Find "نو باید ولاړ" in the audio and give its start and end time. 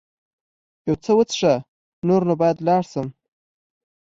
2.27-2.83